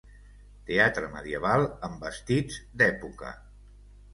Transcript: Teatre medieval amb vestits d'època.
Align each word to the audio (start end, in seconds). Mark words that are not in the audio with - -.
Teatre 0.69 1.09
medieval 1.17 1.65
amb 1.89 2.07
vestits 2.07 2.59
d'època. 2.83 3.35